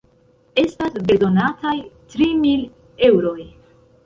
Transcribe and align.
Estas 0.61 0.95
bezonataj 1.11 1.75
tri 2.15 2.31
mil 2.47 2.65
eŭroj. 3.11 3.39